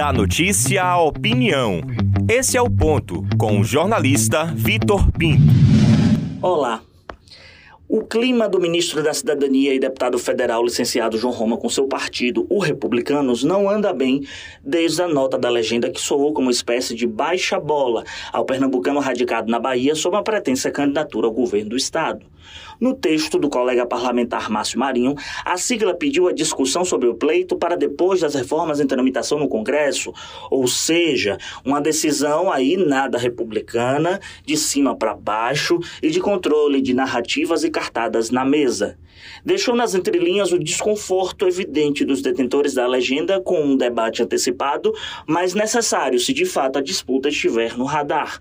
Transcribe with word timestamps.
Da 0.00 0.14
notícia 0.14 0.82
à 0.82 0.98
opinião. 0.98 1.82
Esse 2.26 2.56
é 2.56 2.62
o 2.62 2.70
ponto 2.70 3.22
com 3.36 3.60
o 3.60 3.62
jornalista 3.62 4.46
Vitor 4.46 5.12
Pinto. 5.12 5.42
Olá. 6.40 6.80
O 7.86 8.02
clima 8.04 8.48
do 8.48 8.58
ministro 8.58 9.02
da 9.02 9.12
Cidadania 9.12 9.74
e 9.74 9.78
deputado 9.78 10.18
federal 10.18 10.64
licenciado 10.64 11.18
João 11.18 11.34
Roma 11.34 11.58
com 11.58 11.68
seu 11.68 11.86
partido, 11.86 12.46
o 12.48 12.60
Republicanos, 12.60 13.44
não 13.44 13.68
anda 13.68 13.92
bem 13.92 14.26
desde 14.64 15.02
a 15.02 15.06
nota 15.06 15.36
da 15.36 15.50
legenda 15.50 15.90
que 15.90 16.00
soou 16.00 16.32
como 16.32 16.50
espécie 16.50 16.94
de 16.94 17.06
baixa 17.06 17.60
bola 17.60 18.02
ao 18.32 18.46
pernambucano 18.46 19.00
radicado 19.00 19.50
na 19.50 19.58
Bahia 19.58 19.94
sob 19.94 20.16
a 20.16 20.22
pretensa 20.22 20.70
candidatura 20.70 21.26
ao 21.26 21.32
governo 21.32 21.70
do 21.70 21.76
estado. 21.76 22.24
No 22.80 22.94
texto 22.94 23.38
do 23.38 23.48
colega 23.48 23.84
parlamentar 23.84 24.50
Márcio 24.50 24.78
Marinho, 24.78 25.14
a 25.44 25.56
sigla 25.56 25.94
pediu 25.94 26.28
a 26.28 26.32
discussão 26.32 26.84
sobre 26.84 27.08
o 27.08 27.14
pleito 27.14 27.56
para 27.56 27.76
depois 27.76 28.20
das 28.20 28.34
reformas 28.34 28.80
em 28.80 28.86
tramitação 28.86 29.38
no 29.38 29.48
Congresso, 29.48 30.12
ou 30.50 30.66
seja, 30.66 31.36
uma 31.64 31.80
decisão 31.80 32.50
aí 32.50 32.76
nada 32.76 33.18
republicana, 33.18 34.20
de 34.46 34.56
cima 34.56 34.96
para 34.96 35.14
baixo 35.14 35.78
e 36.02 36.10
de 36.10 36.20
controle 36.20 36.80
de 36.80 36.94
narrativas 36.94 37.64
e 37.64 37.70
cartadas 37.70 38.30
na 38.30 38.44
mesa. 38.44 38.96
Deixou 39.44 39.74
nas 39.74 39.94
entrelinhas 39.94 40.52
o 40.52 40.58
desconforto 40.58 41.46
evidente 41.46 42.04
dos 42.04 42.22
detentores 42.22 42.74
da 42.74 42.86
legenda 42.86 43.40
com 43.40 43.62
um 43.62 43.76
debate 43.76 44.22
antecipado, 44.22 44.92
mas 45.26 45.54
necessário 45.54 46.18
se 46.18 46.32
de 46.32 46.46
fato 46.46 46.78
a 46.78 46.82
disputa 46.82 47.28
estiver 47.28 47.76
no 47.76 47.84
radar. 47.84 48.40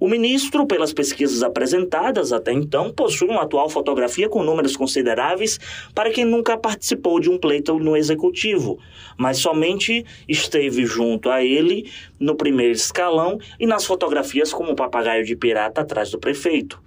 O 0.00 0.08
ministro, 0.08 0.66
pelas 0.66 0.92
pesquisas 0.92 1.42
apresentadas 1.42 2.32
até 2.32 2.52
então, 2.52 2.92
possui 2.92 3.28
uma 3.28 3.42
atual 3.42 3.68
fotografia 3.68 4.28
com 4.28 4.44
números 4.44 4.76
consideráveis 4.76 5.58
para 5.94 6.10
quem 6.10 6.24
nunca 6.24 6.56
participou 6.56 7.18
de 7.18 7.28
um 7.28 7.38
pleito 7.38 7.78
no 7.78 7.96
executivo, 7.96 8.78
mas 9.16 9.38
somente 9.38 10.04
esteve 10.28 10.86
junto 10.86 11.30
a 11.30 11.44
ele 11.44 11.90
no 12.18 12.36
primeiro 12.36 12.72
escalão 12.72 13.38
e 13.58 13.66
nas 13.66 13.84
fotografias 13.84 14.52
como 14.52 14.72
um 14.72 14.74
papagaio 14.74 15.24
de 15.24 15.34
pirata 15.34 15.80
atrás 15.80 16.10
do 16.10 16.18
prefeito. 16.18 16.80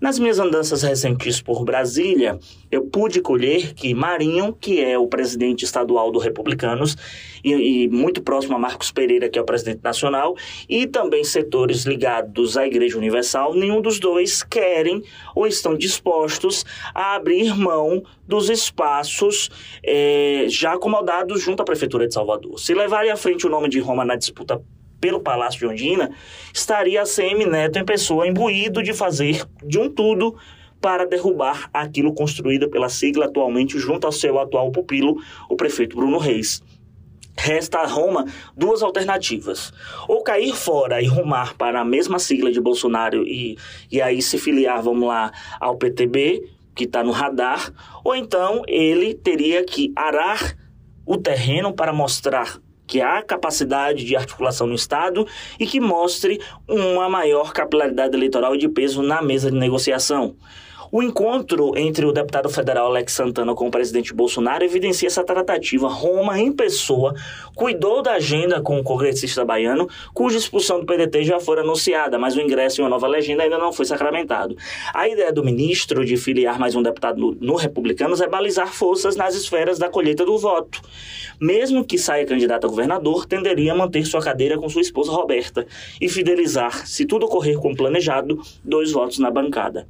Nas 0.00 0.18
minhas 0.18 0.38
andanças 0.38 0.82
recentes 0.82 1.40
por 1.40 1.64
Brasília, 1.64 2.38
eu 2.70 2.86
pude 2.86 3.20
colher 3.20 3.74
que 3.74 3.94
Marinho, 3.94 4.52
que 4.52 4.80
é 4.80 4.98
o 4.98 5.06
presidente 5.06 5.64
estadual 5.64 6.10
do 6.10 6.18
Republicanos 6.18 6.96
e, 7.44 7.84
e 7.84 7.88
muito 7.88 8.22
próximo 8.22 8.56
a 8.56 8.58
Marcos 8.58 8.90
Pereira, 8.90 9.28
que 9.28 9.38
é 9.38 9.42
o 9.42 9.46
presidente 9.46 9.80
nacional, 9.82 10.36
e 10.68 10.86
também 10.86 11.22
setores 11.22 11.84
ligados 11.84 12.55
à 12.56 12.66
Igreja 12.66 12.96
Universal, 12.96 13.54
nenhum 13.54 13.80
dos 13.80 13.98
dois 13.98 14.42
querem 14.42 15.02
ou 15.34 15.46
estão 15.46 15.76
dispostos 15.76 16.64
a 16.94 17.14
abrir 17.14 17.54
mão 17.56 18.02
dos 18.26 18.48
espaços 18.48 19.50
é, 19.82 20.46
já 20.48 20.74
acomodados 20.74 21.42
junto 21.42 21.62
à 21.62 21.64
Prefeitura 21.64 22.06
de 22.06 22.14
Salvador. 22.14 22.58
Se 22.58 22.74
levarem 22.74 23.10
à 23.10 23.16
frente 23.16 23.46
o 23.46 23.50
nome 23.50 23.68
de 23.68 23.78
Roma 23.80 24.04
na 24.04 24.16
disputa 24.16 24.60
pelo 25.00 25.20
Palácio 25.20 25.60
de 25.60 25.66
Ondina, 25.66 26.10
estaria 26.52 27.02
a 27.02 27.04
CM 27.04 27.44
Neto 27.44 27.78
em 27.78 27.84
pessoa 27.84 28.26
imbuído 28.26 28.82
de 28.82 28.92
fazer 28.92 29.44
de 29.62 29.78
um 29.78 29.90
tudo 29.90 30.36
para 30.80 31.06
derrubar 31.06 31.68
aquilo 31.72 32.14
construído 32.14 32.68
pela 32.68 32.88
sigla 32.88 33.26
atualmente 33.26 33.78
junto 33.78 34.06
ao 34.06 34.12
seu 34.12 34.38
atual 34.38 34.70
pupilo, 34.70 35.16
o 35.48 35.56
prefeito 35.56 35.96
Bruno 35.96 36.18
Reis. 36.18 36.62
Resta 37.38 37.78
a 37.78 37.86
Roma 37.86 38.24
duas 38.56 38.82
alternativas. 38.82 39.72
Ou 40.08 40.22
cair 40.22 40.54
fora 40.54 41.02
e 41.02 41.06
rumar 41.06 41.54
para 41.54 41.80
a 41.80 41.84
mesma 41.84 42.18
sigla 42.18 42.50
de 42.50 42.60
Bolsonaro 42.60 43.22
e, 43.26 43.56
e 43.90 44.00
aí 44.00 44.22
se 44.22 44.38
filiar, 44.38 44.82
vamos 44.82 45.06
lá, 45.06 45.30
ao 45.60 45.76
PTB, 45.76 46.50
que 46.74 46.84
está 46.84 47.02
no 47.02 47.10
radar, 47.10 47.72
ou 48.04 48.14
então 48.14 48.62
ele 48.68 49.14
teria 49.14 49.64
que 49.64 49.92
arar 49.96 50.56
o 51.06 51.16
terreno 51.16 51.72
para 51.72 51.92
mostrar 51.92 52.58
que 52.86 53.00
há 53.00 53.22
capacidade 53.22 54.04
de 54.04 54.14
articulação 54.14 54.66
no 54.66 54.74
Estado 54.74 55.26
e 55.58 55.66
que 55.66 55.80
mostre 55.80 56.40
uma 56.68 57.08
maior 57.08 57.52
capilaridade 57.52 58.14
eleitoral 58.14 58.54
e 58.54 58.58
de 58.58 58.68
peso 58.68 59.02
na 59.02 59.20
mesa 59.20 59.50
de 59.50 59.56
negociação. 59.56 60.36
O 60.96 61.02
encontro 61.02 61.76
entre 61.76 62.06
o 62.06 62.10
deputado 62.10 62.48
federal 62.48 62.86
Alex 62.86 63.12
Santana 63.12 63.54
com 63.54 63.68
o 63.68 63.70
presidente 63.70 64.14
Bolsonaro 64.14 64.64
evidencia 64.64 65.08
essa 65.08 65.22
tratativa. 65.22 65.88
Roma, 65.88 66.40
em 66.40 66.50
pessoa, 66.50 67.14
cuidou 67.54 68.00
da 68.00 68.12
agenda 68.12 68.62
com 68.62 68.80
o 68.80 68.82
congressista 68.82 69.44
baiano, 69.44 69.86
cuja 70.14 70.38
expulsão 70.38 70.80
do 70.80 70.86
PDT 70.86 71.22
já 71.22 71.38
foi 71.38 71.60
anunciada, 71.60 72.18
mas 72.18 72.34
o 72.34 72.40
ingresso 72.40 72.80
em 72.80 72.84
uma 72.84 72.88
nova 72.88 73.06
legenda 73.06 73.42
ainda 73.42 73.58
não 73.58 73.74
foi 73.74 73.84
sacramentado. 73.84 74.56
A 74.94 75.06
ideia 75.06 75.30
do 75.30 75.44
ministro 75.44 76.02
de 76.02 76.16
filiar 76.16 76.58
mais 76.58 76.74
um 76.74 76.82
deputado 76.82 77.20
no, 77.20 77.36
no 77.42 77.56
Republicanos 77.56 78.22
é 78.22 78.26
balizar 78.26 78.72
forças 78.72 79.16
nas 79.16 79.34
esferas 79.34 79.78
da 79.78 79.90
colheita 79.90 80.24
do 80.24 80.38
voto. 80.38 80.80
Mesmo 81.38 81.84
que 81.84 81.98
saia 81.98 82.24
candidato 82.24 82.66
a 82.66 82.70
governador, 82.70 83.26
tenderia 83.26 83.72
a 83.72 83.76
manter 83.76 84.06
sua 84.06 84.22
cadeira 84.22 84.56
com 84.56 84.66
sua 84.70 84.80
esposa 84.80 85.12
Roberta 85.12 85.66
e 86.00 86.08
fidelizar, 86.08 86.86
se 86.86 87.04
tudo 87.04 87.26
ocorrer 87.26 87.58
como 87.58 87.76
planejado, 87.76 88.40
dois 88.64 88.92
votos 88.92 89.18
na 89.18 89.30
bancada. 89.30 89.86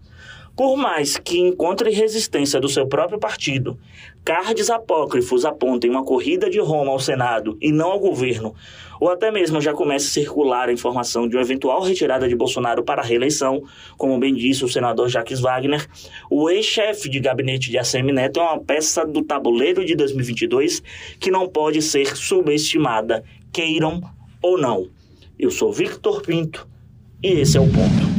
Por 0.56 0.74
mais 0.74 1.18
que 1.18 1.38
encontre 1.38 1.90
resistência 1.90 2.58
do 2.58 2.66
seu 2.66 2.86
próprio 2.86 3.18
partido, 3.18 3.78
cards 4.24 4.70
apócrifos 4.70 5.44
apontem 5.44 5.90
uma 5.90 6.02
corrida 6.02 6.48
de 6.48 6.58
Roma 6.58 6.92
ao 6.92 6.98
Senado 6.98 7.58
e 7.60 7.70
não 7.70 7.90
ao 7.90 8.00
governo, 8.00 8.54
ou 8.98 9.10
até 9.10 9.30
mesmo 9.30 9.60
já 9.60 9.74
comece 9.74 10.06
a 10.06 10.24
circular 10.24 10.70
a 10.70 10.72
informação 10.72 11.28
de 11.28 11.36
uma 11.36 11.42
eventual 11.42 11.82
retirada 11.82 12.26
de 12.26 12.34
Bolsonaro 12.34 12.82
para 12.82 13.02
a 13.02 13.04
reeleição, 13.04 13.64
como 13.98 14.18
bem 14.18 14.34
disse 14.34 14.64
o 14.64 14.68
senador 14.68 15.10
Jacques 15.10 15.40
Wagner, 15.40 15.86
o 16.30 16.48
ex-chefe 16.48 17.10
de 17.10 17.20
gabinete 17.20 17.70
de 17.70 17.76
ACM 17.76 18.10
Neto 18.10 18.40
é 18.40 18.42
uma 18.42 18.58
peça 18.58 19.04
do 19.04 19.22
tabuleiro 19.22 19.84
de 19.84 19.94
2022 19.94 20.82
que 21.20 21.30
não 21.30 21.46
pode 21.46 21.82
ser 21.82 22.16
subestimada, 22.16 23.22
queiram 23.52 24.00
ou 24.40 24.56
não. 24.56 24.88
Eu 25.38 25.50
sou 25.50 25.70
Victor 25.70 26.22
Pinto 26.22 26.66
e 27.22 27.40
esse 27.40 27.58
é 27.58 27.60
o 27.60 27.66
ponto. 27.66 28.15